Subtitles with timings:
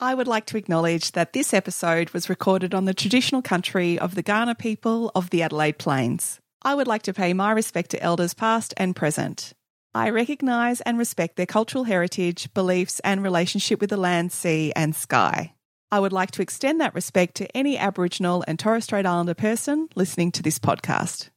[0.00, 4.14] I would like to acknowledge that this episode was recorded on the traditional country of
[4.14, 6.38] the Kaurna people of the Adelaide Plains.
[6.62, 9.54] I would like to pay my respect to elders past and present.
[9.96, 14.94] I recognise and respect their cultural heritage, beliefs, and relationship with the land, sea, and
[14.94, 15.54] sky.
[15.90, 19.88] I would like to extend that respect to any Aboriginal and Torres Strait Islander person
[19.96, 21.30] listening to this podcast.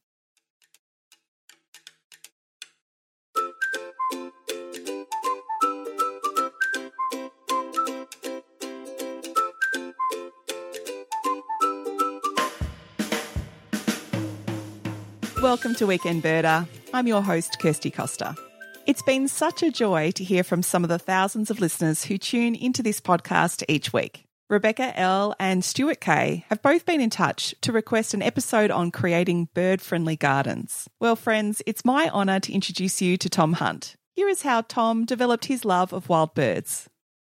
[15.41, 16.67] Welcome to Weekend Birder.
[16.93, 18.35] I'm your host, Kirsty Costa.
[18.85, 22.19] It's been such a joy to hear from some of the thousands of listeners who
[22.19, 24.25] tune into this podcast each week.
[24.51, 25.33] Rebecca L.
[25.39, 26.45] and Stuart K.
[26.49, 30.87] have both been in touch to request an episode on creating bird friendly gardens.
[30.99, 33.95] Well, friends, it's my honour to introduce you to Tom Hunt.
[34.13, 36.87] Here is how Tom developed his love of wild birds.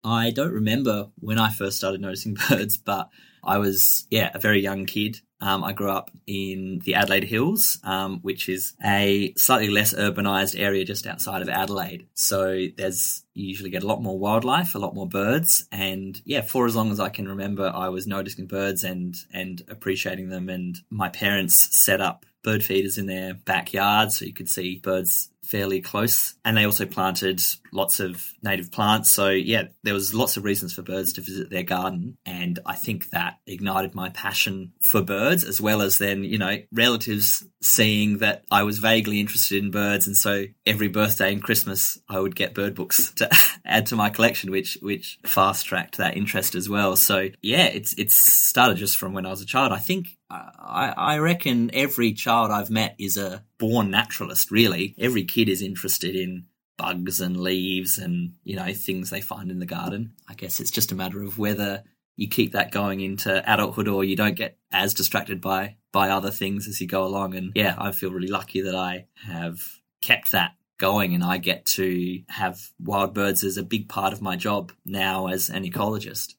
[0.05, 3.09] I don't remember when I first started noticing birds, but
[3.42, 7.79] I was, yeah, a very young kid um, I grew up in the Adelaide Hills,
[7.84, 12.06] um, which is a slightly less urbanized area just outside of Adelaide.
[12.15, 16.40] So there's you usually get a lot more wildlife, a lot more birds, and yeah,
[16.40, 20.49] for as long as I can remember, I was noticing birds and and appreciating them.
[20.49, 25.30] And my parents set up bird feeders in their backyard so you could see birds
[25.43, 26.34] fairly close.
[26.45, 27.40] And they also planted
[27.77, 29.10] lots of native plants.
[29.10, 32.16] So, yeah, there was lots of reasons for birds to visit their garden.
[32.24, 36.59] And I think that ignited my passion for birds, as well as then, you know,
[36.73, 40.07] relatives seeing that I was vaguely interested in birds.
[40.07, 43.29] And so every birthday and Christmas, I would get bird books to
[43.65, 46.96] add to my collection, which, which fast tracked that interest as well.
[46.96, 49.73] So, yeah, it's, it's started just from when I was a child.
[49.73, 54.95] I think uh, I, I reckon every child I've met is a born naturalist, really.
[54.99, 56.46] Every kid is interested in
[56.77, 60.13] bugs and leaves and, you know, things they find in the garden.
[60.29, 61.85] I guess it's just a matter of whether
[62.16, 66.31] you keep that going into adulthood or you don't get as distracted by, by other
[66.31, 67.34] things as you go along.
[67.34, 69.61] And yeah, I feel really lucky that I have
[70.00, 74.23] kept that going and I get to have wild birds as a big part of
[74.23, 76.34] my job now as an ecologist.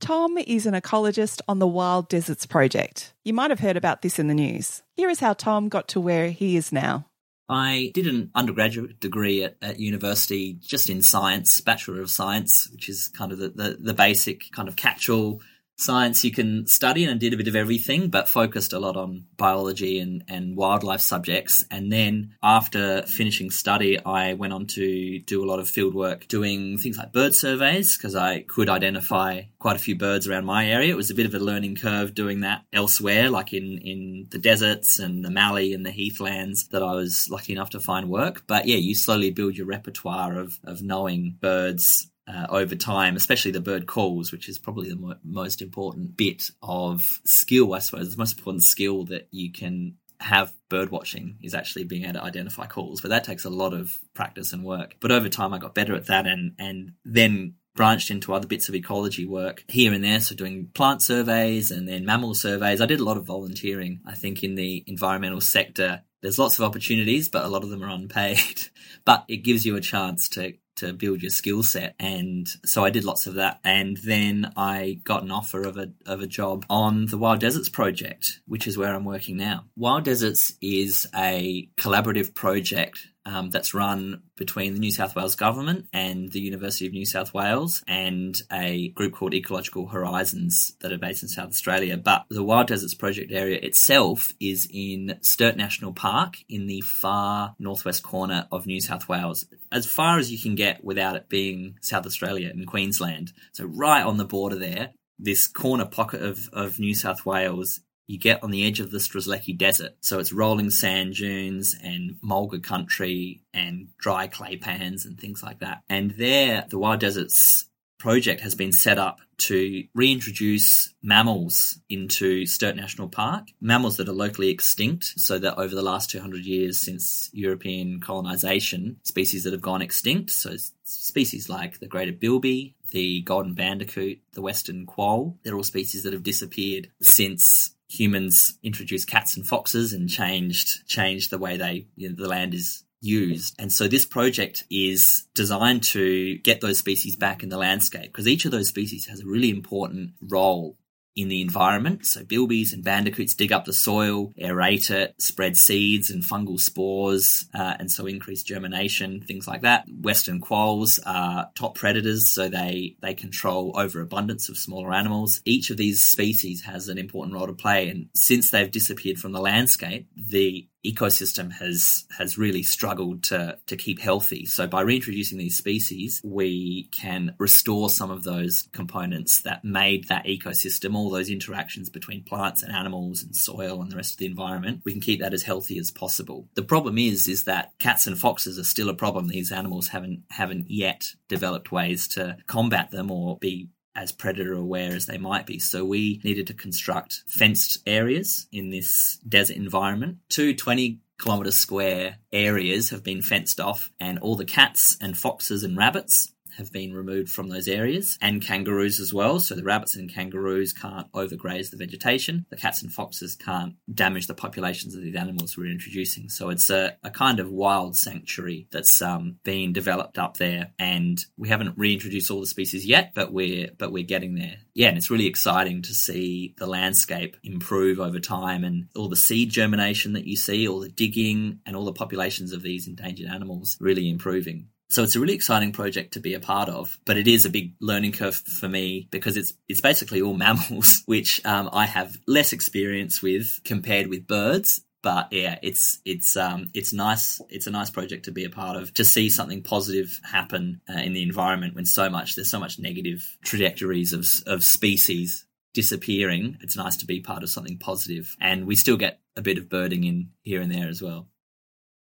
[0.00, 3.12] Tom is an ecologist on the Wild Deserts Project.
[3.22, 4.82] You might have heard about this in the news.
[4.96, 7.06] Here is how Tom got to where he is now.
[7.50, 12.88] I did an undergraduate degree at, at university just in science, Bachelor of Science, which
[12.88, 15.42] is kind of the, the, the basic kind of catch all
[15.80, 19.24] science you can study and did a bit of everything, but focused a lot on
[19.36, 21.64] biology and, and wildlife subjects.
[21.70, 26.28] And then after finishing study, I went on to do a lot of field work
[26.28, 30.66] doing things like bird surveys because I could identify quite a few birds around my
[30.66, 30.92] area.
[30.92, 34.38] It was a bit of a learning curve doing that elsewhere, like in, in the
[34.38, 38.44] deserts and the Mallee and the heathlands that I was lucky enough to find work.
[38.46, 43.50] But yeah, you slowly build your repertoire of, of knowing birds uh, over time, especially
[43.50, 48.12] the bird calls, which is probably the mo- most important bit of skill, I suppose.
[48.12, 52.24] The most important skill that you can have bird watching is actually being able to
[52.24, 54.96] identify calls, but that takes a lot of practice and work.
[55.00, 58.68] But over time, I got better at that, and and then branched into other bits
[58.68, 60.20] of ecology work here and there.
[60.20, 62.80] So doing plant surveys and then mammal surveys.
[62.80, 64.00] I did a lot of volunteering.
[64.04, 67.82] I think in the environmental sector, there's lots of opportunities, but a lot of them
[67.82, 68.68] are unpaid.
[69.04, 71.94] but it gives you a chance to to build your skill set.
[71.98, 73.60] And so I did lots of that.
[73.64, 77.68] And then I got an offer of a, of a job on the Wild Deserts
[77.68, 79.64] project, which is where I'm working now.
[79.76, 85.86] Wild Deserts is a collaborative project um, that's run between the New South Wales government
[85.92, 90.98] and the University of New South Wales and a group called Ecological Horizons that are
[90.98, 91.96] based in South Australia.
[91.96, 97.54] But the Wild Deserts Project area itself is in Sturt National Park in the far
[97.58, 101.76] northwest corner of New South Wales, as far as you can get without it being
[101.82, 103.32] South Australia and Queensland.
[103.52, 108.18] So right on the border there, this corner pocket of, of New South Wales you
[108.18, 109.92] get on the edge of the Strzelecki Desert.
[110.00, 115.60] So it's rolling sand dunes and mulga country and dry clay pans and things like
[115.60, 115.82] that.
[115.88, 117.66] And there, the Wild Deserts
[118.00, 124.12] project has been set up to reintroduce mammals into Sturt National Park, mammals that are
[124.12, 129.62] locally extinct, so that over the last 200 years since European colonisation, species that have
[129.62, 135.54] gone extinct, so species like the greater bilby, the golden bandicoot, the western quoll, they're
[135.54, 141.38] all species that have disappeared since humans introduced cats and foxes and changed changed the
[141.38, 143.56] way they you know, the land is used.
[143.58, 148.28] And so this project is designed to get those species back in the landscape because
[148.28, 150.76] each of those species has a really important role
[151.16, 152.06] in the environment.
[152.06, 157.46] So bilbies and bandicoots dig up the soil, aerate it, spread seeds and fungal spores,
[157.54, 159.84] uh, and so increase germination, things like that.
[159.88, 165.40] Western quolls are top predators, so they, they control overabundance of smaller animals.
[165.44, 169.32] Each of these species has an important role to play, and since they've disappeared from
[169.32, 174.46] the landscape, the ecosystem has has really struggled to to keep healthy.
[174.46, 180.26] So by reintroducing these species, we can restore some of those components that made that
[180.26, 184.26] ecosystem, all those interactions between plants and animals and soil and the rest of the
[184.26, 184.82] environment.
[184.84, 186.48] We can keep that as healthy as possible.
[186.54, 189.28] The problem is is that cats and foxes are still a problem.
[189.28, 194.92] These animals haven't haven't yet developed ways to combat them or be as predator aware
[194.92, 195.58] as they might be.
[195.58, 200.18] So we needed to construct fenced areas in this desert environment.
[200.28, 205.62] Two 20 kilometre square areas have been fenced off, and all the cats and foxes
[205.62, 209.40] and rabbits have been removed from those areas, and kangaroos as well.
[209.40, 212.46] So the rabbits and kangaroos can't overgraze the vegetation.
[212.50, 216.28] The cats and foxes can't damage the populations of these animals we're introducing.
[216.28, 221.18] So it's a, a kind of wild sanctuary that's um, being developed up there, and
[221.36, 224.58] we haven't reintroduced all the species yet, but we're but we're getting there.
[224.74, 229.16] Yeah, and it's really exciting to see the landscape improve over time, and all the
[229.16, 233.28] seed germination that you see, all the digging, and all the populations of these endangered
[233.28, 234.68] animals really improving.
[234.90, 237.50] So it's a really exciting project to be a part of, but it is a
[237.50, 242.18] big learning curve for me because it's it's basically all mammals, which um, I have
[242.26, 244.82] less experience with compared with birds.
[245.02, 247.40] But yeah, it's it's um, it's nice.
[247.48, 250.98] It's a nice project to be a part of to see something positive happen uh,
[250.98, 256.58] in the environment when so much there's so much negative trajectories of of species disappearing.
[256.62, 259.68] It's nice to be part of something positive, and we still get a bit of
[259.68, 261.29] birding in here and there as well.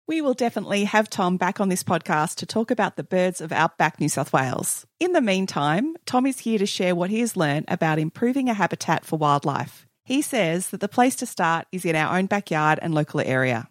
[0.09, 3.51] We will definitely have Tom back on this podcast to talk about the birds of
[3.51, 4.88] outback New South Wales.
[5.00, 8.56] In the meantime, Tom is here to share what he has learned about improving a
[8.56, 9.85] habitat for wildlife.
[10.03, 13.69] He says that the place to start is in our own backyard and local area.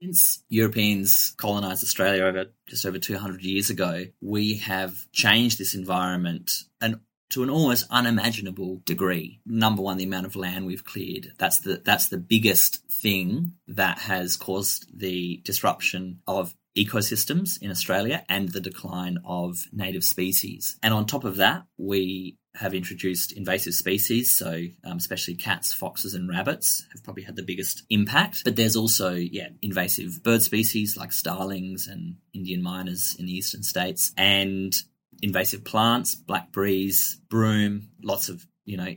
[0.00, 6.52] Since Europeans colonised Australia over just over 200 years ago, we have changed this environment
[6.80, 7.00] and
[7.34, 9.40] to an almost unimaginable degree.
[9.44, 11.32] Number one, the amount of land we've cleared.
[11.36, 18.24] That's the that's the biggest thing that has caused the disruption of ecosystems in Australia
[18.28, 20.78] and the decline of native species.
[20.82, 26.14] And on top of that, we have introduced invasive species, so um, especially cats, foxes,
[26.14, 28.42] and rabbits have probably had the biggest impact.
[28.44, 33.64] But there's also, yeah, invasive bird species like starlings and Indian mynas in the eastern
[33.64, 34.74] states, and
[35.24, 38.94] invasive plants, blackberries, broom, lots of, you know,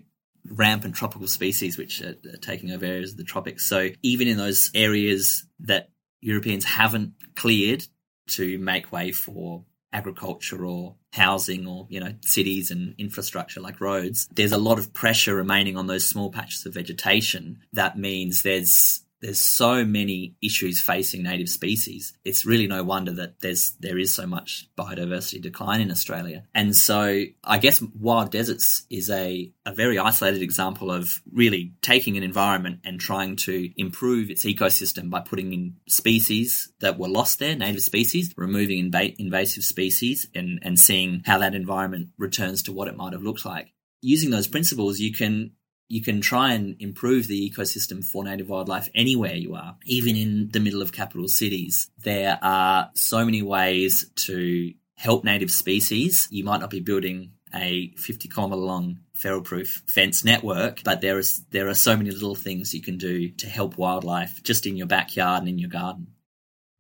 [0.50, 3.66] rampant tropical species which are, are taking over areas of the tropics.
[3.66, 5.90] So even in those areas that
[6.22, 7.84] Europeans haven't cleared
[8.32, 9.64] to make way for
[9.94, 14.92] agriculture or housing or you know cities and infrastructure like roads there's a lot of
[14.94, 20.80] pressure remaining on those small patches of vegetation that means there's there's so many issues
[20.80, 22.14] facing native species.
[22.24, 26.46] It's really no wonder that there's there is so much biodiversity decline in Australia.
[26.54, 32.18] And so I guess wild deserts is a, a very isolated example of really taking
[32.18, 37.40] an environment and trying to improve its ecosystem by putting in species that were lost
[37.40, 42.72] there, native species, removing inv- invasive species and, and seeing how that environment returns to
[42.72, 45.52] what it might have looked like using those principles, you can
[45.88, 50.50] you can try and improve the ecosystem for native wildlife anywhere you are, even in
[50.52, 51.90] the middle of capital cities.
[52.04, 56.28] There are so many ways to help native species.
[56.32, 61.18] You might not be building a 50 kilometre long feral proof fence network, but there
[61.18, 64.76] is there are so many little things you can do to help wildlife just in
[64.76, 66.08] your backyard and in your garden.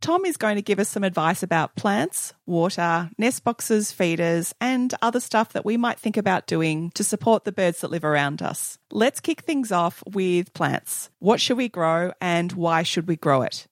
[0.01, 4.94] Tom is going to give us some advice about plants, water, nest boxes, feeders, and
[5.01, 8.42] other stuff that we might think about doing to support the birds that live around
[8.42, 8.77] us.
[8.92, 11.10] Let's kick things off with plants.
[11.20, 13.68] What should we grow and why should we grow it?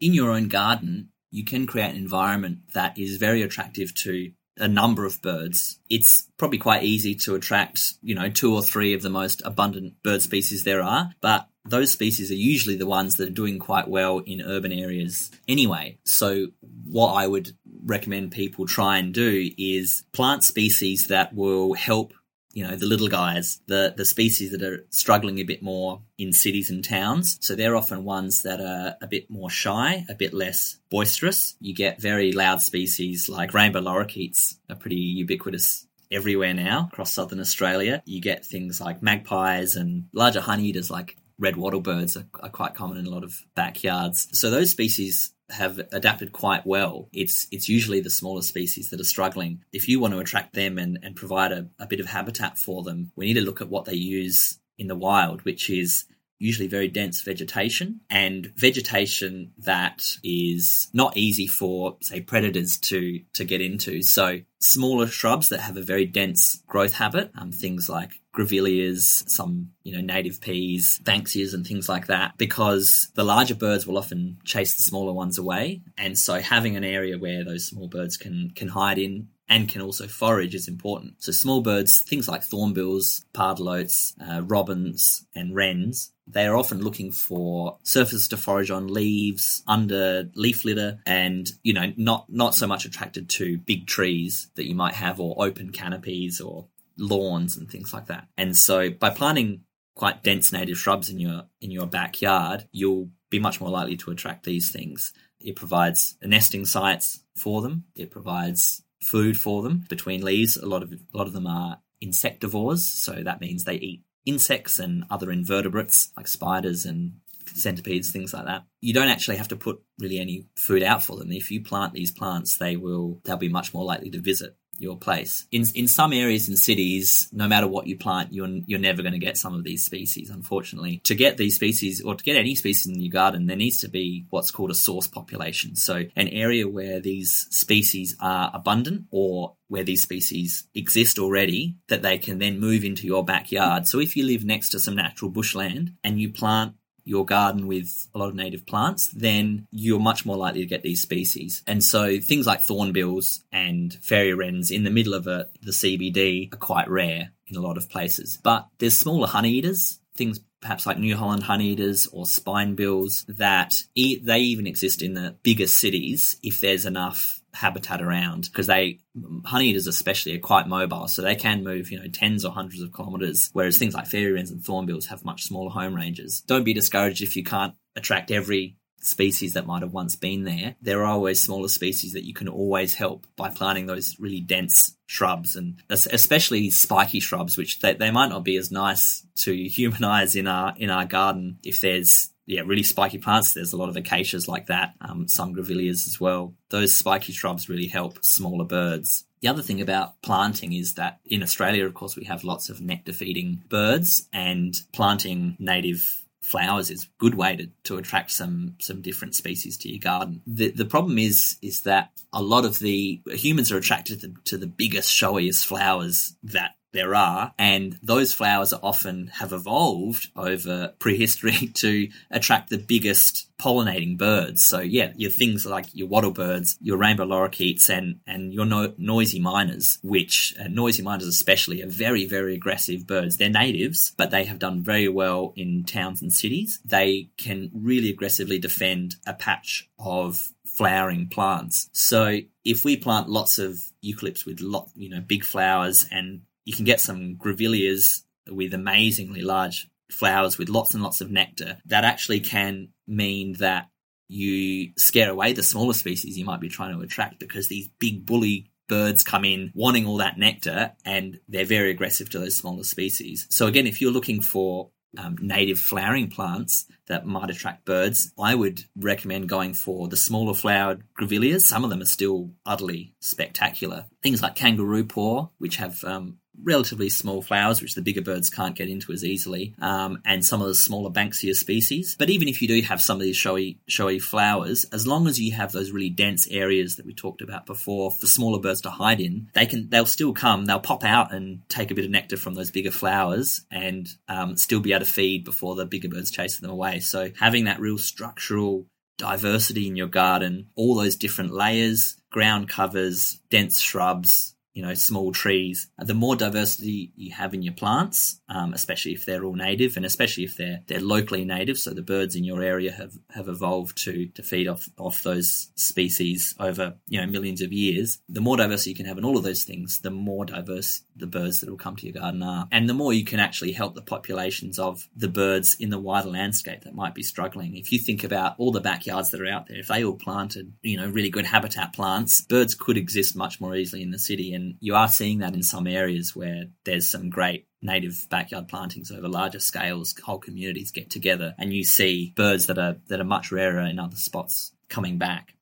[0.00, 4.68] In your own garden, you can create an environment that is very attractive to a
[4.68, 5.78] number of birds.
[5.88, 10.02] It's probably quite easy to attract, you know, two or three of the most abundant
[10.02, 13.88] bird species there are, but those species are usually the ones that are doing quite
[13.88, 15.98] well in urban areas anyway.
[16.04, 16.48] So
[16.86, 17.52] what I would
[17.84, 22.12] recommend people try and do is plant species that will help
[22.52, 26.32] you know the little guys the the species that are struggling a bit more in
[26.32, 27.38] cities and towns.
[27.40, 31.54] So they're often ones that are a bit more shy a bit less boisterous.
[31.60, 37.38] You get very loud species like rainbow lorikeets are pretty ubiquitous everywhere now across southern
[37.38, 38.02] australia.
[38.04, 42.98] You get things like magpies and larger honeyeaters like red wattlebirds are, are quite common
[42.98, 44.28] in a lot of backyards.
[44.38, 47.08] So those species have adapted quite well.
[47.12, 49.64] It's it's usually the smaller species that are struggling.
[49.72, 52.84] If you want to attract them and, and provide a, a bit of habitat for
[52.84, 56.04] them, we need to look at what they use in the wild, which is
[56.40, 63.44] usually very dense vegetation and vegetation that is not easy for say predators to to
[63.44, 68.20] get into so smaller shrubs that have a very dense growth habit um, things like
[68.34, 73.86] grevilleas some you know native peas banksias and things like that because the larger birds
[73.86, 77.86] will often chase the smaller ones away and so having an area where those small
[77.86, 81.14] birds can can hide in and can also forage is important.
[81.18, 87.10] So small birds, things like thornbills, pardalotes, uh, robins, and wrens, they are often looking
[87.10, 92.66] for surfaces to forage on, leaves, under leaf litter, and you know, not not so
[92.66, 97.70] much attracted to big trees that you might have or open canopies or lawns and
[97.70, 98.28] things like that.
[98.36, 99.62] And so by planting
[99.94, 104.10] quite dense native shrubs in your in your backyard, you'll be much more likely to
[104.10, 105.12] attract these things.
[105.40, 107.84] It provides nesting sites for them.
[107.94, 110.56] It provides food for them between leaves.
[110.56, 114.78] A lot of a lot of them are insectivores, so that means they eat insects
[114.78, 117.14] and other invertebrates like spiders and
[117.54, 118.64] centipedes, things like that.
[118.80, 121.32] You don't actually have to put really any food out for them.
[121.32, 124.96] If you plant these plants, they will they'll be much more likely to visit your
[124.96, 125.46] place.
[125.50, 129.12] In in some areas in cities, no matter what you plant, you're you're never going
[129.12, 130.30] to get some of these species.
[130.30, 133.78] Unfortunately, to get these species or to get any species in your garden, there needs
[133.80, 135.76] to be what's called a source population.
[135.76, 142.02] So an area where these species are abundant or where these species exist already that
[142.02, 143.86] they can then move into your backyard.
[143.86, 148.08] So if you live next to some natural bushland and you plant your garden with
[148.14, 151.62] a lot of native plants, then you're much more likely to get these species.
[151.66, 156.52] And so things like thornbills and fairy wrens in the middle of a, the CBD
[156.52, 158.38] are quite rare in a lot of places.
[158.42, 164.40] But there's smaller honeyeaters, things perhaps like New Holland honeyeaters or spinebills that e- they
[164.40, 169.00] even exist in the bigger cities if there's enough habitat around because they
[169.42, 172.92] honeyeaters especially are quite mobile so they can move you know tens or hundreds of
[172.92, 176.40] kilometers whereas things like fairy wrens and thornbills have much smaller home ranges.
[176.42, 180.76] Don't be discouraged if you can't attract every species that might have once been there.
[180.82, 184.96] There are always smaller species that you can always help by planting those really dense
[185.06, 190.04] shrubs and especially spiky shrubs which they, they might not be as nice to human
[190.04, 193.54] eyes in our in our garden if there's yeah, really spiky plants.
[193.54, 196.54] There's a lot of acacias like that, um, some grevilleas as well.
[196.70, 199.24] Those spiky shrubs really help smaller birds.
[199.40, 202.80] The other thing about planting is that in Australia, of course, we have lots of
[202.80, 208.74] nectar feeding birds, and planting native flowers is a good way to, to attract some
[208.80, 210.42] some different species to your garden.
[210.46, 214.58] The the problem is is that a lot of the humans are attracted to, to
[214.58, 221.68] the biggest, showiest flowers that there are, and those flowers often have evolved over prehistory
[221.74, 224.64] to attract the biggest pollinating birds.
[224.64, 229.40] So yeah, your things like your wattlebirds, your rainbow lorikeets, and and your no- noisy
[229.40, 233.36] miners, which uh, noisy miners especially are very very aggressive birds.
[233.36, 236.80] They're natives, but they have done very well in towns and cities.
[236.84, 241.90] They can really aggressively defend a patch of flowering plants.
[241.92, 246.76] So if we plant lots of eucalypts with lot, you know, big flowers and you
[246.76, 252.04] can get some grevilleas with amazingly large flowers with lots and lots of nectar that
[252.04, 253.88] actually can mean that
[254.28, 258.24] you scare away the smaller species you might be trying to attract because these big
[258.24, 262.84] bully birds come in wanting all that nectar and they're very aggressive to those smaller
[262.84, 263.48] species.
[263.50, 268.54] So again, if you're looking for um, native flowering plants that might attract birds, I
[268.54, 271.62] would recommend going for the smaller flowered grevilleas.
[271.62, 274.06] Some of them are still utterly spectacular.
[274.22, 278.76] Things like kangaroo paw, which have um, relatively small flowers, which the bigger birds can't
[278.76, 282.16] get into as easily, um, and some of the smaller Banksia species.
[282.18, 285.40] But even if you do have some of these showy, showy flowers, as long as
[285.40, 288.90] you have those really dense areas that we talked about before for smaller birds to
[288.90, 292.10] hide in, they can, they'll still come, they'll pop out and take a bit of
[292.10, 296.08] nectar from those bigger flowers and um, still be able to feed before the bigger
[296.08, 297.00] birds chase them away.
[297.00, 298.86] So having that real structural
[299.18, 305.32] diversity in your garden, all those different layers, ground covers, dense shrubs, you know, small
[305.32, 305.90] trees.
[305.98, 310.06] The more diversity you have in your plants, um, especially if they're all native, and
[310.06, 313.96] especially if they're they're locally native, so the birds in your area have, have evolved
[314.04, 318.18] to to feed off off those species over you know millions of years.
[318.28, 321.26] The more diversity you can have in all of those things, the more diverse the
[321.26, 323.94] birds that will come to your garden are, and the more you can actually help
[323.94, 327.76] the populations of the birds in the wider landscape that might be struggling.
[327.76, 330.72] If you think about all the backyards that are out there, if they all planted
[330.82, 334.54] you know really good habitat plants, birds could exist much more easily in the city
[334.60, 339.10] and you are seeing that in some areas where there's some great native backyard plantings
[339.10, 343.24] over larger scales whole communities get together and you see birds that are that are
[343.24, 345.54] much rarer in other spots coming back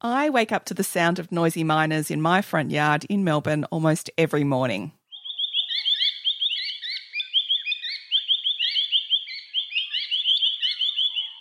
[0.00, 3.64] I wake up to the sound of noisy miners in my front yard in Melbourne
[3.70, 4.90] almost every morning.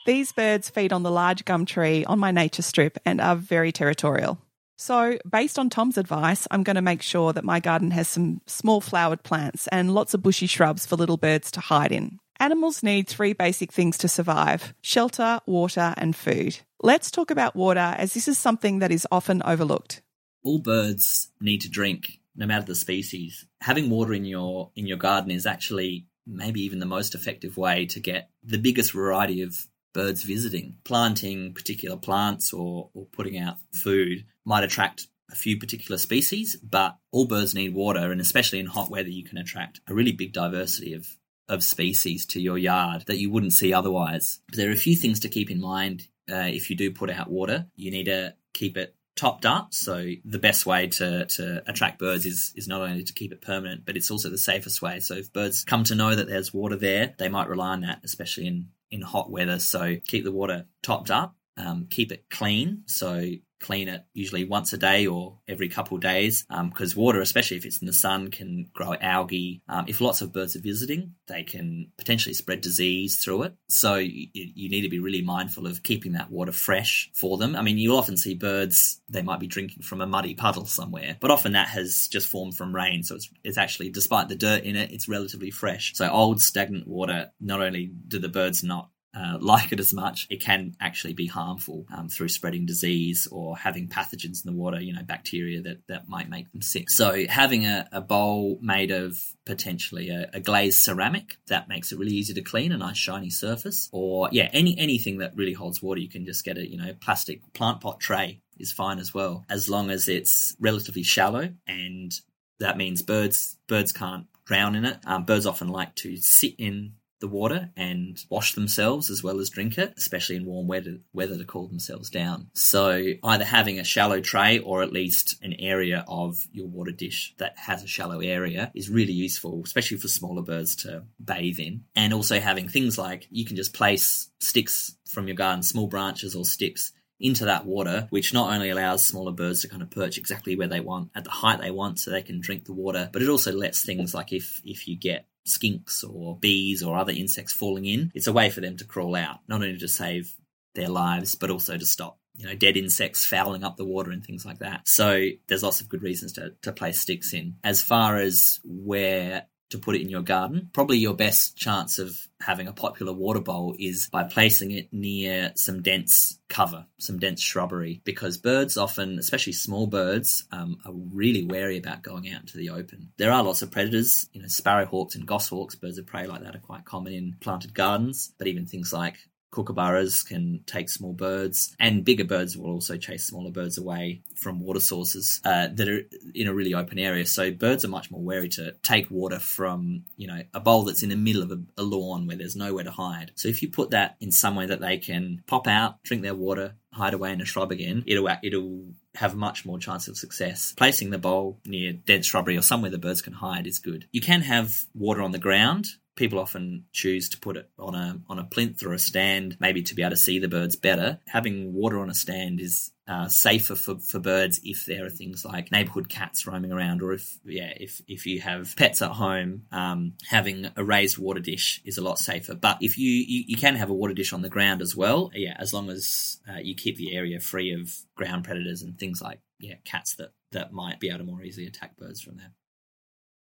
[0.06, 3.72] These birds feed on the large gum tree on my nature strip and are very
[3.72, 4.38] territorial.
[4.82, 8.42] So, based on Tom's advice, I'm going to make sure that my garden has some
[8.48, 12.18] small flowered plants and lots of bushy shrubs for little birds to hide in.
[12.40, 16.58] Animals need three basic things to survive shelter, water, and food.
[16.82, 20.02] Let's talk about water, as this is something that is often overlooked.
[20.44, 23.46] All birds need to drink, no matter the species.
[23.62, 27.86] Having water in your in your garden is actually maybe even the most effective way
[27.86, 29.56] to get the biggest variety of
[29.94, 30.78] birds visiting.
[30.86, 36.98] Planting particular plants or, or putting out food might attract a few particular species, but
[37.12, 40.34] all birds need water, and especially in hot weather, you can attract a really big
[40.34, 41.08] diversity of,
[41.48, 44.42] of species to your yard that you wouldn't see otherwise.
[44.50, 47.10] But there are a few things to keep in mind uh, if you do put
[47.10, 47.68] out water.
[47.76, 49.74] You need to keep it topped up.
[49.74, 53.42] So the best way to, to attract birds is, is not only to keep it
[53.42, 55.00] permanent, but it's also the safest way.
[55.00, 58.00] So if birds come to know that there's water there, they might rely on that,
[58.04, 59.60] especially in, in hot weather.
[59.60, 62.84] So keep the water topped up, um, keep it clean.
[62.86, 63.26] So
[63.62, 67.58] clean it usually once a day or every couple of days because um, water, especially
[67.58, 69.62] if it's in the sun, can grow algae.
[69.70, 73.54] Um, if lots of birds are visiting, they can potentially spread disease through it.
[73.70, 77.56] So you, you, need to be really mindful of keeping that water fresh for them.
[77.56, 81.18] I mean, you'll often see birds, they might be drinking from a muddy puddle somewhere,
[81.20, 83.04] but often that has just formed from rain.
[83.04, 85.94] So it's, it's actually, despite the dirt in it, it's relatively fresh.
[85.96, 90.28] So old stagnant water, not only do the birds not uh, like it as much,
[90.30, 94.80] it can actually be harmful um, through spreading disease or having pathogens in the water,
[94.80, 96.90] you know, bacteria that, that might make them sick.
[96.90, 102.00] So having a, a bowl made of potentially a, a, glazed ceramic that makes it
[102.00, 105.82] really easy to clean, a nice shiny surface, or yeah, any anything that really holds
[105.82, 109.14] water, you can just get a you know plastic plant pot tray is fine as
[109.14, 112.14] well, as long as it's relatively shallow and
[112.62, 115.00] that means birds birds can't drown in it.
[115.06, 119.50] Um, birds often like to sit in the water and wash themselves as well as
[119.50, 122.50] drink it, especially in warm weather, weather to cool themselves down.
[122.54, 127.34] So either having a shallow tray or at least an area of your water dish
[127.38, 131.86] that has a shallow area is really useful, especially for smaller birds to bathe in.
[131.96, 136.36] And also having things like you can just place sticks from your garden, small branches
[136.36, 136.92] or sticks
[137.22, 140.68] into that water, which not only allows smaller birds to kind of perch exactly where
[140.68, 143.30] they want at the height they want so they can drink the water, but it
[143.30, 147.86] also lets things like if if you get skinks or bees or other insects falling
[147.86, 150.34] in, it's a way for them to crawl out, not only to save
[150.76, 154.26] their lives, but also to stop you know, dead insects fouling up the water and
[154.26, 154.88] things like that.
[154.88, 157.56] So there's lots of good reasons to, to place sticks in.
[157.64, 160.70] As far as where to put it in your garden.
[160.74, 165.52] Probably your best chance of having a popular water bowl is by placing it near
[165.56, 171.46] some dense cover, some dense shrubbery, because birds often, especially small birds, um, are really
[171.46, 173.12] wary about going out into the open.
[173.18, 176.56] There are lots of predators, you know, sparrowhawks and goshawks, birds of prey like that
[176.56, 179.18] are quite common in planted gardens, but even things like
[179.52, 184.60] kookaburras can take small birds, and bigger birds will also chase smaller birds away from
[184.60, 186.02] water sources uh, that are
[186.34, 187.26] in a really open area.
[187.26, 191.04] So birds are much more wary to take water from you know a bowl that's
[191.04, 193.32] in the middle of a, a lawn where there's nowhere to hide.
[193.36, 196.76] So if you put that in somewhere that they can pop out, drink their water,
[196.94, 198.86] hide away in a shrub again, it'll it'll
[199.16, 200.74] have much more chance of success.
[200.78, 204.08] Placing the bowl near dense shrubbery or somewhere the birds can hide is good.
[204.12, 205.88] You can have water on the ground
[206.22, 209.82] people often choose to put it on a on a plinth or a stand, maybe
[209.82, 211.20] to be able to see the birds better.
[211.28, 215.44] Having water on a stand is uh, safer for, for birds if there are things
[215.44, 219.64] like neighborhood cats roaming around, or if yeah, if if you have pets at home,
[219.72, 222.54] um, having a raised water dish is a lot safer.
[222.54, 225.32] But if you, you, you can have a water dish on the ground as well,
[225.34, 229.24] yeah, as long as uh, you keep the area free of ground predators and things
[229.24, 232.52] like yeah, cats that that might be able to more easily attack birds from there.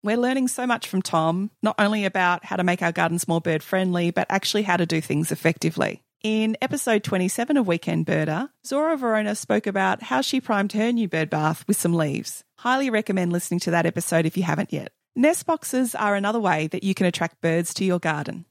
[0.06, 3.40] We're learning so much from Tom, not only about how to make our gardens more
[3.40, 6.04] bird friendly, but actually how to do things effectively.
[6.22, 11.08] In episode 27 of Weekend Birder, Zora Verona spoke about how she primed her new
[11.08, 12.44] bird bath with some leaves.
[12.58, 14.92] Highly recommend listening to that episode if you haven't yet.
[15.16, 18.44] Nest boxes are another way that you can attract birds to your garden.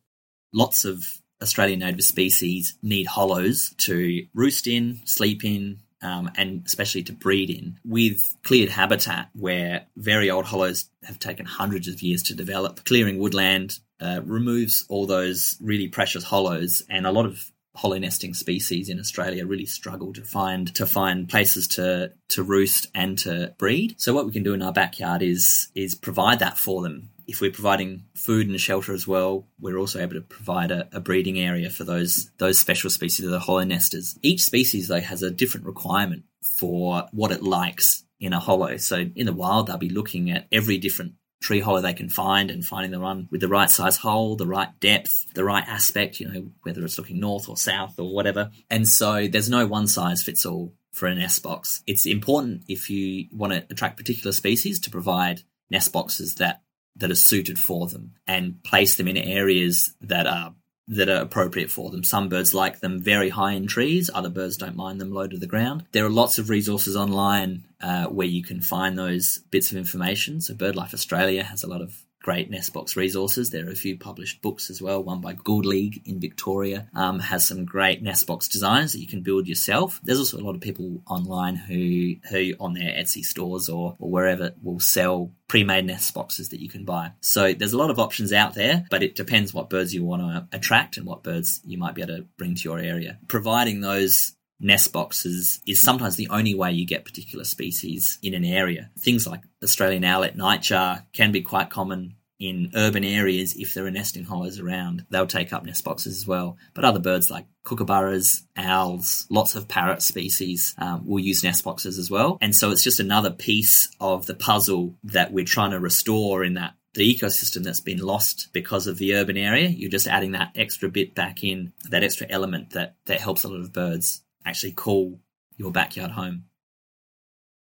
[0.54, 1.06] Lots of
[1.41, 7.50] Australian native species need hollows to roost in, sleep in, um, and especially to breed
[7.50, 12.86] in, with cleared habitat where very old hollows have taken hundreds of years to develop.
[12.86, 18.34] Clearing woodland uh, removes all those really precious hollows, and a lot of hollow nesting
[18.34, 23.54] species in Australia really struggle to find to find places to to roost and to
[23.58, 23.96] breed.
[23.98, 27.42] So what we can do in our backyard is is provide that for them if
[27.42, 31.40] we're providing food and shelter as well, we're also able to provide a, a, breeding
[31.40, 34.18] area for those those special species of the hollow nesters.
[34.22, 36.24] Each species though has a different requirement
[36.58, 38.78] for what it likes in a hollow.
[38.78, 42.50] So in the wild, they'll be looking at every different tree hollow they can find
[42.50, 46.20] and finding the one with the right size hole, the right depth, the right aspect,
[46.20, 48.52] you know, whether it's looking north or south or whatever.
[48.70, 51.84] And so there's no one size fits all for a nest box.
[51.86, 56.62] It's important if you want to attract particular species to provide nest boxes that
[56.95, 60.53] that are suited for them and place them in areas that are
[60.88, 62.03] that are appropriate for them.
[62.03, 65.38] Some birds like them very high in trees, other birds don't mind them low to
[65.38, 65.84] the ground.
[65.93, 70.41] There are lots of resources online uh, where you can find those bits of information.
[70.41, 73.52] So BirdLife Australia has a lot of great nestbox resources.
[73.52, 75.04] There are a few published books as well.
[75.04, 79.22] One by Gould League in Victoria um, has some great nestbox designs that you can
[79.22, 80.02] build yourself.
[80.04, 84.10] There's also a lot of people online who who on their Etsy stores or, or
[84.10, 87.12] wherever will sell pre-made nest boxes that you can buy.
[87.22, 90.24] So there's a lot of options out there, but it depends what birds you want
[90.24, 93.20] to attract and what birds you might be able to bring to your area.
[93.28, 98.46] Providing those nest boxes is sometimes the only way you get particular species in an
[98.46, 98.89] area.
[99.00, 103.91] Things like Australian owlet nightjar can be quite common in urban areas if there are
[103.91, 105.06] nesting hollows around.
[105.10, 106.58] They'll take up nest boxes as well.
[106.74, 111.98] But other birds like kookaburras, owls, lots of parrot species um, will use nest boxes
[111.98, 112.38] as well.
[112.41, 116.56] And so it's just another piece of the puzzle that we're trying to restore in
[116.56, 119.68] that the ecosystem that's been lost because of the urban area.
[119.68, 123.50] You're just adding that extra bit back in, that extra element that, that helps a
[123.50, 125.19] lot of birds actually call
[125.58, 126.45] your backyard home.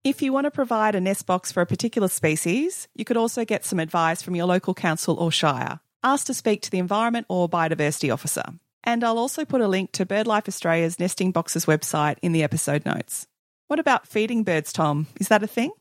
[0.03, 3.45] If you want to provide a nest box for a particular species, you could also
[3.45, 5.79] get some advice from your local council or shire.
[6.03, 8.43] Ask to speak to the Environment or Biodiversity Officer.
[8.83, 12.85] And I'll also put a link to BirdLife Australia's Nesting Boxes website in the episode
[12.85, 13.27] notes.
[13.67, 15.07] What about feeding birds, Tom?
[15.21, 15.71] Is that a thing?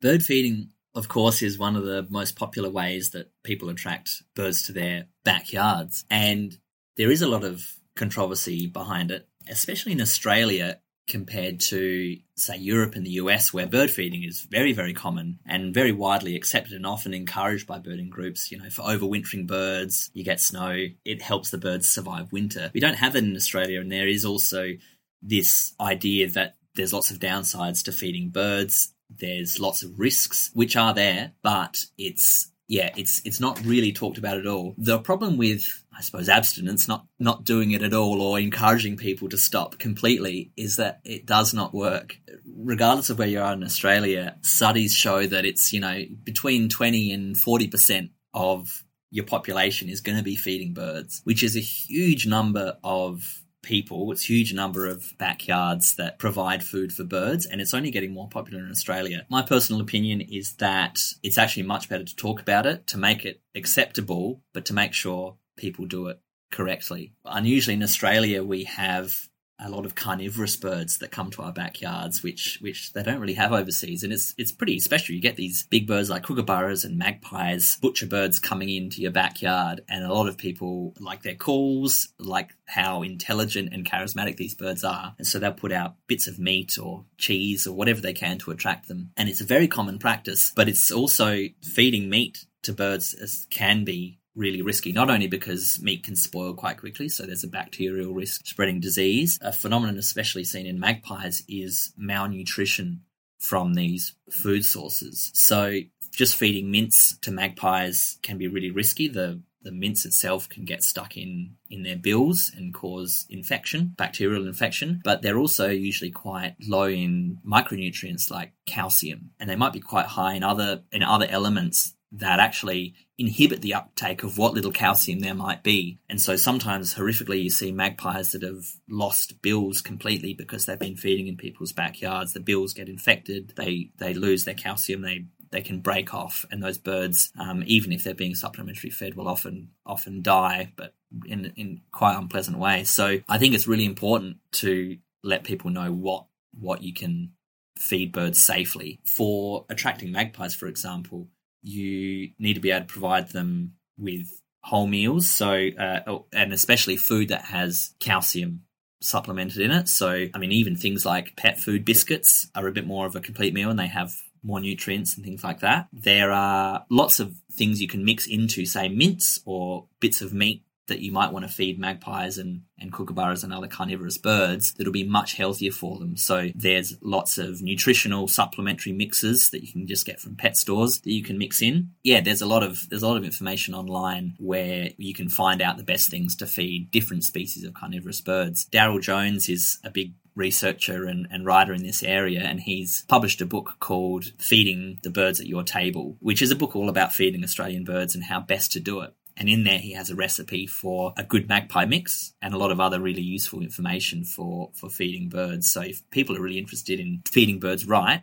[0.00, 4.62] Bird feeding, of course, is one of the most popular ways that people attract birds
[4.64, 6.04] to their backyards.
[6.10, 6.58] And
[6.96, 10.78] there is a lot of controversy behind it especially in Australia
[11.08, 15.74] compared to, say, Europe and the US, where bird feeding is very, very common and
[15.74, 18.52] very widely accepted and often encouraged by birding groups.
[18.52, 22.70] You know, for overwintering birds, you get snow, it helps the birds survive winter.
[22.72, 24.72] We don't have it in Australia, and there is also
[25.20, 28.94] this idea that there's lots of downsides to feeding birds.
[29.10, 34.18] There's lots of risks, which are there, but it's yeah, it's it's not really talked
[34.18, 34.74] about at all.
[34.78, 35.64] The problem with
[35.96, 40.52] I suppose abstinence, not not doing it at all or encouraging people to stop completely,
[40.56, 42.18] is that it does not work.
[42.46, 47.12] Regardless of where you are in Australia, studies show that it's you know between twenty
[47.12, 51.60] and forty percent of your population is going to be feeding birds, which is a
[51.60, 54.10] huge number of people.
[54.12, 58.28] It's huge number of backyards that provide food for birds, and it's only getting more
[58.28, 59.24] popular in Australia.
[59.30, 63.24] My personal opinion is that it's actually much better to talk about it, to make
[63.24, 66.20] it acceptable, but to make sure people do it
[66.50, 67.14] correctly.
[67.24, 69.12] Unusually in Australia, we have
[69.58, 73.34] a lot of carnivorous birds that come to our backyards, which which they don't really
[73.34, 75.14] have overseas, and it's it's pretty special.
[75.14, 79.82] You get these big birds like kookaburras and magpies, butcher birds coming into your backyard,
[79.88, 84.84] and a lot of people like their calls, like how intelligent and charismatic these birds
[84.84, 88.38] are, and so they'll put out bits of meat or cheese or whatever they can
[88.38, 90.52] to attract them, and it's a very common practice.
[90.54, 95.80] But it's also feeding meat to birds as can be really risky, not only because
[95.82, 99.38] meat can spoil quite quickly, so there's a bacterial risk spreading disease.
[99.42, 103.02] A phenomenon especially seen in magpies is malnutrition
[103.38, 105.30] from these food sources.
[105.34, 105.80] So
[106.12, 109.08] just feeding mince to magpies can be really risky.
[109.08, 114.46] The the mince itself can get stuck in in their bills and cause infection, bacterial
[114.46, 119.80] infection, but they're also usually quite low in micronutrients like calcium, and they might be
[119.80, 124.70] quite high in other in other elements that actually inhibit the uptake of what little
[124.70, 125.98] calcium there might be.
[126.10, 130.96] And so sometimes horrifically you see magpies that have lost bills completely because they've been
[130.96, 132.32] feeding in people's backyards.
[132.32, 136.62] The bills get infected, they they lose their calcium, they they can break off, and
[136.62, 140.94] those birds, um, even if they're being supplementary fed, will often often die, but
[141.26, 142.90] in in quite unpleasant ways.
[142.90, 146.26] So I think it's really important to let people know what
[146.58, 147.32] what you can
[147.78, 149.00] feed birds safely.
[149.04, 151.28] For attracting magpies, for example,
[151.62, 154.28] you need to be able to provide them with
[154.62, 155.30] whole meals.
[155.30, 158.62] So, uh, oh, and especially food that has calcium
[159.00, 159.88] supplemented in it.
[159.88, 163.20] So, I mean, even things like pet food biscuits are a bit more of a
[163.20, 164.12] complete meal and they have
[164.44, 165.88] more nutrients and things like that.
[165.92, 170.64] There are lots of things you can mix into, say, mince or bits of meat
[170.92, 174.92] that you might want to feed magpies and, and kookaburras and other carnivorous birds that'll
[174.92, 176.16] be much healthier for them.
[176.16, 181.00] So there's lots of nutritional supplementary mixes that you can just get from pet stores
[181.00, 181.92] that you can mix in.
[182.02, 185.62] Yeah, there's a lot of there's a lot of information online where you can find
[185.62, 188.66] out the best things to feed different species of carnivorous birds.
[188.66, 193.40] Darryl Jones is a big researcher and, and writer in this area, and he's published
[193.40, 197.12] a book called Feeding the Birds at Your Table, which is a book all about
[197.12, 199.14] feeding Australian birds and how best to do it.
[199.36, 202.70] And in there, he has a recipe for a good magpie mix and a lot
[202.70, 205.70] of other really useful information for, for feeding birds.
[205.70, 208.22] So if people are really interested in feeding birds right,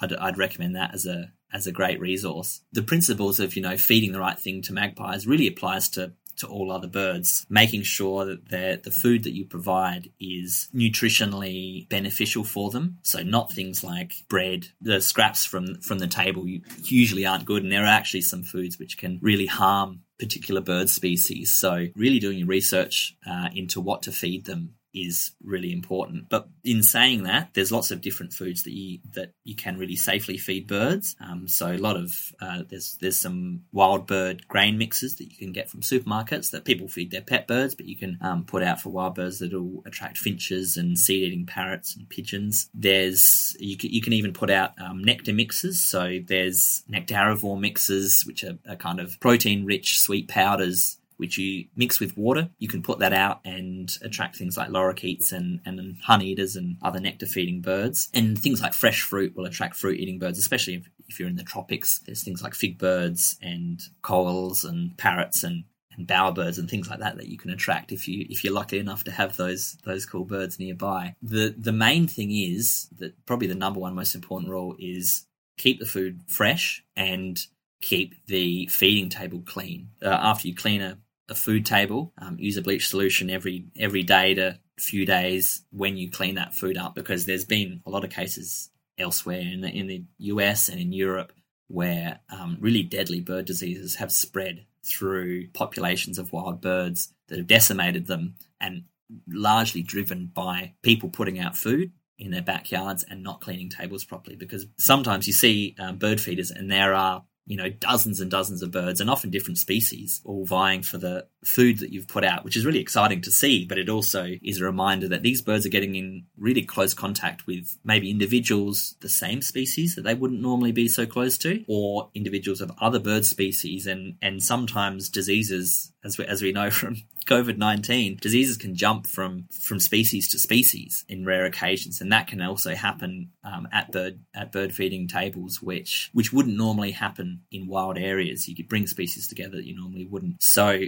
[0.00, 2.60] I'd, I'd recommend that as a as a great resource.
[2.72, 6.46] The principles of you know feeding the right thing to magpies really applies to to
[6.46, 12.70] all other birds, making sure that the food that you provide is nutritionally beneficial for
[12.70, 12.98] them.
[13.02, 17.72] So not things like bread, the scraps from from the table usually aren't good, and
[17.72, 21.50] there are actually some foods which can really harm particular bird species.
[21.50, 26.28] So really doing research uh, into what to feed them is really important.
[26.28, 29.96] But in saying that, there's lots of different foods that you that you can really
[29.96, 31.16] safely feed birds.
[31.20, 35.36] Um, so a lot of uh, there's there's some wild bird grain mixes that you
[35.36, 38.62] can get from supermarkets that people feed their pet birds, but you can um, put
[38.62, 42.70] out for wild birds that'll attract finches and seed eating parrots and pigeons.
[42.74, 45.82] There's you can, you can even put out um, nectar mixes.
[45.82, 51.66] So there's nectarivore mixes, which are, are kind of protein rich sweet powders which you
[51.76, 52.48] mix with water.
[52.58, 56.76] You can put that out and attract things like lorikeets and, and honey eaters and
[56.82, 58.08] other nectar feeding birds.
[58.14, 61.36] And things like fresh fruit will attract fruit eating birds, especially if, if you're in
[61.36, 62.00] the tropics.
[62.00, 65.64] There's things like fig birds and koels and parrots and
[65.98, 68.78] and bowerbirds and things like that that you can attract if you if you're lucky
[68.78, 71.14] enough to have those those cool birds nearby.
[71.20, 75.26] The the main thing is that probably the number one most important rule is
[75.58, 77.44] keep the food fresh and
[77.80, 79.90] keep the feeding table clean.
[80.00, 80.98] Uh, after you clean a
[81.28, 82.12] a food table.
[82.18, 86.54] Um, use a bleach solution every every day to few days when you clean that
[86.54, 90.68] food up because there's been a lot of cases elsewhere in the, in the US
[90.68, 91.32] and in Europe
[91.68, 97.46] where um, really deadly bird diseases have spread through populations of wild birds that have
[97.46, 98.84] decimated them and
[99.28, 104.36] largely driven by people putting out food in their backyards and not cleaning tables properly
[104.36, 108.62] because sometimes you see um, bird feeders and there are you know, dozens and dozens
[108.62, 112.44] of birds and often different species all vying for the food that you've put out,
[112.44, 113.64] which is really exciting to see.
[113.64, 117.46] But it also is a reminder that these birds are getting in really close contact
[117.46, 122.10] with maybe individuals, the same species that they wouldn't normally be so close to, or
[122.14, 126.96] individuals of other bird species and, and sometimes diseases, as we, as we know from
[127.28, 132.26] COVID nineteen, diseases can jump from from species to species in rare occasions, and that
[132.26, 137.42] can also happen um, at bird at bird feeding tables, which which wouldn't normally happen
[137.52, 138.48] in wild areas.
[138.48, 140.42] You could bring species together that you normally wouldn't.
[140.42, 140.80] So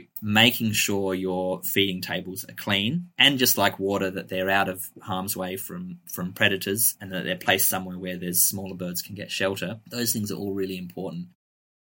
[0.42, 4.88] making sure your feeding tables are clean and just like water, that they're out of
[5.02, 9.14] harm's way from from predators and that they're placed somewhere where there's smaller birds can
[9.14, 9.80] get shelter.
[9.90, 11.28] Those things are all really important.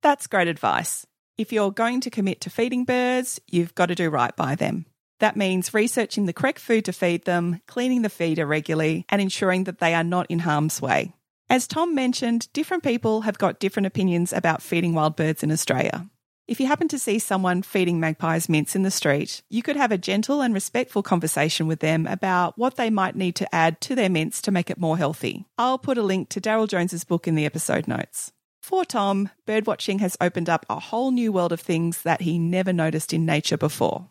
[0.02, 1.06] That's great advice.
[1.38, 4.86] If you're going to commit to feeding birds, you've got to do right by them.
[5.20, 9.66] That means researching the correct food to feed them, cleaning the feeder regularly, and ensuring
[9.66, 11.14] that they are not in harm's way.
[11.50, 16.08] As Tom mentioned, different people have got different opinions about feeding wild birds in Australia.
[16.48, 19.92] If you happen to see someone feeding magpies mince in the street, you could have
[19.92, 23.96] a gentle and respectful conversation with them about what they might need to add to
[23.96, 25.46] their mince to make it more healthy.
[25.58, 28.32] I'll put a link to Darryl Jones's book in the episode notes.
[28.62, 32.72] For Tom, birdwatching has opened up a whole new world of things that he never
[32.72, 34.08] noticed in nature before.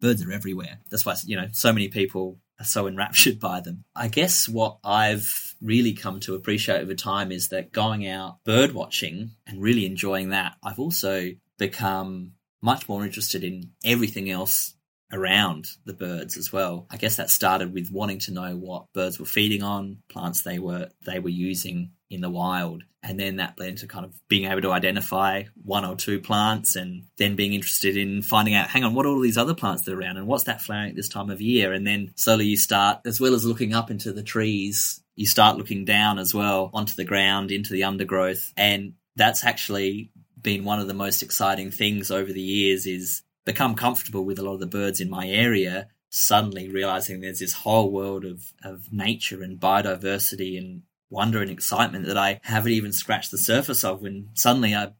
[0.00, 0.78] Birds are everywhere.
[0.90, 3.84] That's why, you know, so many people so enraptured by them.
[3.94, 8.72] I guess what I've really come to appreciate over time is that going out bird
[8.72, 14.74] watching and really enjoying that, I've also become much more interested in everything else
[15.12, 16.86] around the birds as well.
[16.90, 20.58] I guess that started with wanting to know what birds were feeding on, plants they
[20.58, 22.84] were they were using in the wild.
[23.02, 26.76] And then that led to kind of being able to identify one or two plants
[26.76, 29.82] and then being interested in finding out, hang on, what are all these other plants
[29.82, 31.72] that are around and what's that flowering at this time of year?
[31.72, 35.56] And then slowly you start, as well as looking up into the trees, you start
[35.56, 38.52] looking down as well onto the ground, into the undergrowth.
[38.56, 43.74] And that's actually been one of the most exciting things over the years is become
[43.74, 47.90] comfortable with a lot of the birds in my area suddenly realizing there's this whole
[47.90, 53.30] world of, of nature and biodiversity and wonder and excitement that I haven't even scratched
[53.30, 54.92] the surface of when suddenly I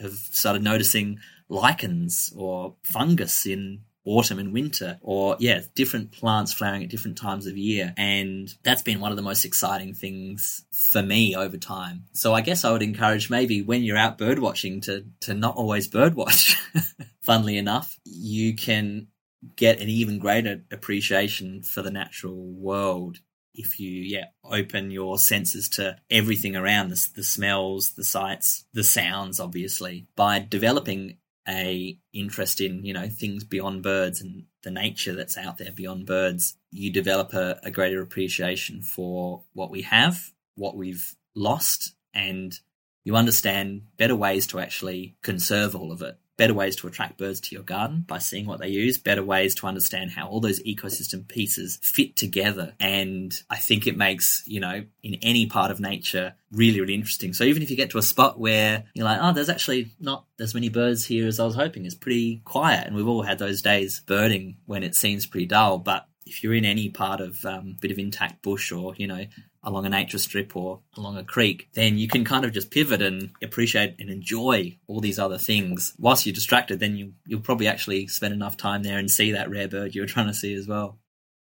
[0.00, 6.82] have started noticing lichens or fungus in autumn and winter or yeah different plants flowering
[6.82, 7.92] at different times of year.
[7.96, 12.04] And that's been one of the most exciting things for me over time.
[12.12, 15.56] So i guess i would encourage maybe when you're out bird watching to to not
[15.56, 16.56] always bird watch.
[17.22, 19.08] Funnily enough, you can
[19.54, 23.18] get an even greater appreciation for the natural world
[23.58, 28.84] if you yeah open your senses to everything around this the smells the sights the
[28.84, 31.18] sounds obviously by developing
[31.48, 36.06] a interest in you know things beyond birds and the nature that's out there beyond
[36.06, 42.60] birds you develop a, a greater appreciation for what we have what we've lost and
[43.04, 47.40] you understand better ways to actually conserve all of it better ways to attract birds
[47.40, 50.62] to your garden by seeing what they use, better ways to understand how all those
[50.62, 52.72] ecosystem pieces fit together.
[52.80, 57.34] And I think it makes, you know, in any part of nature really, really interesting.
[57.34, 60.24] So even if you get to a spot where you're like, oh, there's actually not
[60.40, 62.86] as many birds here as I was hoping, it's pretty quiet.
[62.86, 66.54] And we've all had those days birding when it seems pretty dull, but if you're
[66.54, 69.24] in any part of um, bit of intact bush or you know
[69.62, 73.02] along a nature strip or along a creek, then you can kind of just pivot
[73.02, 75.94] and appreciate and enjoy all these other things.
[75.98, 79.50] Whilst you're distracted, then you, you'll probably actually spend enough time there and see that
[79.50, 80.98] rare bird you were trying to see as well.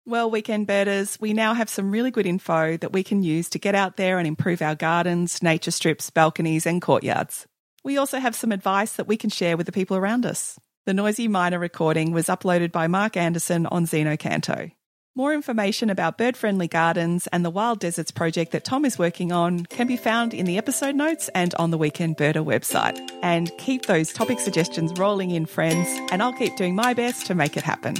[0.06, 3.58] Well, weekend birders, we now have some really good info that we can use to
[3.58, 7.46] get out there and improve our gardens, nature strips, balconies, and courtyards.
[7.84, 10.58] We also have some advice that we can share with the people around us.
[10.86, 14.70] The noisy miner recording was uploaded by Marc Anderson on xeno-canto.
[15.18, 19.32] More information about bird friendly gardens and the Wild Deserts project that Tom is working
[19.32, 22.96] on can be found in the episode notes and on the Weekend Birder website.
[23.20, 27.34] And keep those topic suggestions rolling in, friends, and I'll keep doing my best to
[27.34, 27.96] make it happen.